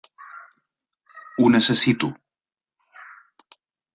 [1.41, 2.09] Ho necessito.